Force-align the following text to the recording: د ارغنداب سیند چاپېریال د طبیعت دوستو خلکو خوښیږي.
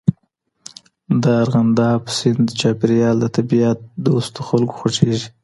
د 1.21 1.23
ارغنداب 1.43 2.01
سیند 2.17 2.47
چاپېریال 2.59 3.15
د 3.21 3.25
طبیعت 3.37 3.79
دوستو 4.07 4.39
خلکو 4.49 4.73
خوښیږي. 4.79 5.27